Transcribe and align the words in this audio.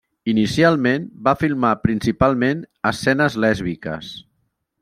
Inicialment 0.31 1.05
va 1.27 1.33
filmar 1.43 1.73
principalment 1.83 2.65
escenes 2.93 3.41
lèsbiques. 3.45 4.15